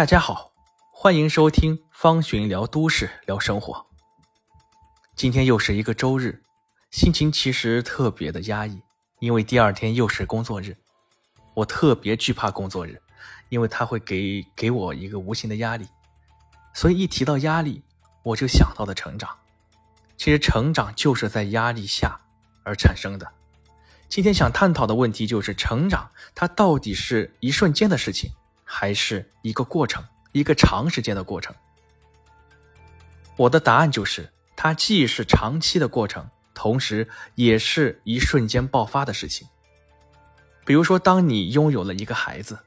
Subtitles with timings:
[0.00, 0.50] 大家好，
[0.90, 3.84] 欢迎收听方寻聊都市聊生活。
[5.14, 6.42] 今天又是一个周日，
[6.90, 8.80] 心情其实特别的压抑，
[9.18, 10.74] 因为第二天又是工作日。
[11.52, 12.98] 我特别惧怕工作日，
[13.50, 15.86] 因为它会给给我一个无形的压力。
[16.72, 17.82] 所以一提到压力，
[18.22, 19.28] 我就想到了成长。
[20.16, 22.18] 其实成长就是在压力下
[22.64, 23.30] 而产生的。
[24.08, 28.32] 今天想探讨的问题就是：成长它到底是一瞬间的事情，
[28.72, 31.52] 还是一个过程，一个长时间的过程？
[33.36, 39.48] 我的答案就是，它既是长期的过程，同时也是一瞬间爆发的事情。
[40.64, 42.60] 比如说，当你拥有了一个孩子，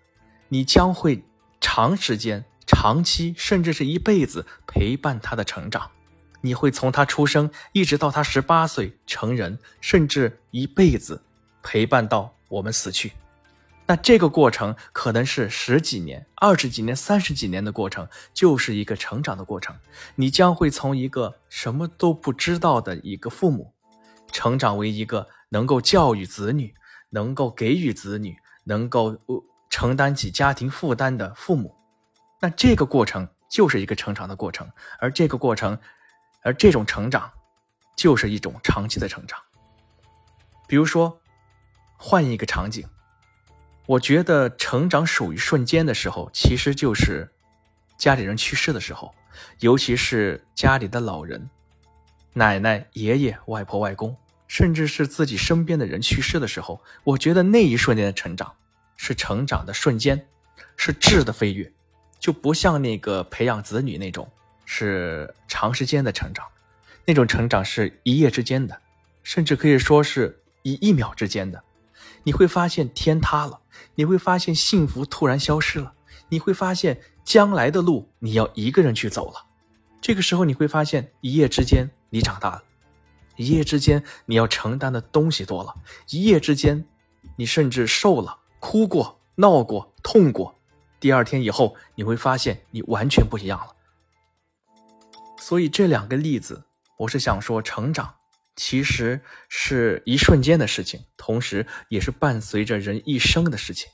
[0.49, 1.23] 你将会
[1.61, 5.89] 长时间、长期，甚至是一辈子陪伴他的成长。
[6.41, 11.23] 你会从他出生一直到他十八岁成人，甚至一辈子。
[11.65, 13.13] 陪伴到我们死去，
[13.85, 19.75] 那这个过程可能是十几年、二十几年、三十几年的过程，就是一个成长的过程。
[20.15, 23.73] 你将会从一个什么都不知道的一个父母，
[24.31, 26.73] 成长为一个能够教育子女、
[27.09, 29.17] 能够给予子女、能够
[29.69, 31.75] 承担起家庭负担的父母。
[32.39, 35.77] 那这个过程就是一个成长的过程，而这个过程，
[36.41, 37.29] 而这种成长，
[37.97, 39.39] 就是一种长期的成长。
[40.67, 41.19] 比如说。
[42.05, 42.85] 换一个场景，
[43.85, 47.29] 我觉得成长属于瞬间的时候，其实就是
[47.97, 49.13] 家里人去世的时候，
[49.59, 51.49] 尤其是家里的老人、
[52.33, 54.15] 奶奶、爷爷、外婆、外公，
[54.47, 58.53] 甚至是自己身边的人去世的时候，我觉得那一瞬间的成长
[58.95, 60.25] 是成长的瞬间，
[60.77, 61.71] 是质的飞跃，
[62.19, 64.31] 就不像那个培养子女那种
[64.65, 66.47] 是长时间的成长，
[67.03, 68.79] 那种成长是一夜之间的，
[69.23, 71.61] 甚至可以说是一一秒之间的。
[72.23, 73.59] 你会发现天塌了，
[73.95, 75.93] 你会发现幸福突然消失了，
[76.29, 79.45] 你会发现将来的路你要一个人去走了。
[80.01, 82.63] 这个时候你会发现一夜之间你长大了，
[83.37, 85.73] 一夜之间你要承担的东西多了，
[86.09, 86.85] 一夜之间
[87.35, 90.55] 你甚至瘦了，哭过、闹过、痛过，
[90.99, 93.67] 第二天以后你会发现你完全不一样了。
[95.37, 96.63] 所以这两个例子，
[96.97, 98.15] 我是想说成长。
[98.55, 103.89] 其实是一瞬间的事情，同时也是伴随着人一生的事情。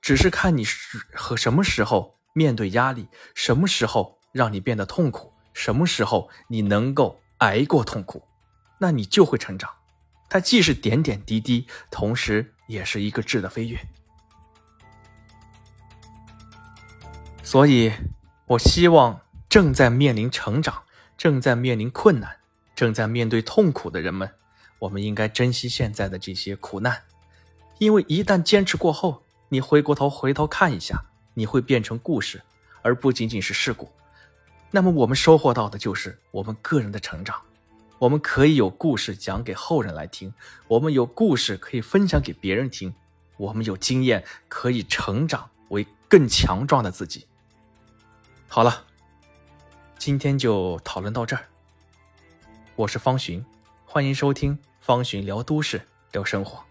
[0.00, 8.22] 只是看你是和什么时候面对压力，什么时候让你变得痛苦，什么时候你能够挨过痛苦，
[8.78, 9.70] 那你就会成长。
[10.28, 13.78] 它既是点点滴滴，同时也是一个质的飞跃。
[17.42, 17.92] 所以，
[18.46, 20.82] 我希望正在面临成长、
[21.16, 22.38] 正在面临困难。
[22.76, 24.30] 正在面对痛苦的人们，
[24.78, 27.02] 我们应该珍惜现在的这些苦难，
[27.78, 32.42] 因为一旦坚持过后，你回过头回头看一下，你会变成故事，
[32.82, 33.90] 而不仅仅是事故。
[34.70, 37.40] 那么我们收获到的就是我们个人的成长，
[37.98, 40.34] 我们可以有故事讲给后人来听，
[40.68, 42.94] 我们有故事可以分享给别人听，
[43.38, 47.26] 我们有经验可以成长为更强壮的自己。
[48.48, 48.84] 好了，
[49.98, 51.48] 今天就讨论到这儿。
[52.76, 53.42] 我是方寻，
[53.86, 55.80] 欢迎收听方寻聊都市
[56.12, 56.62] 聊生活。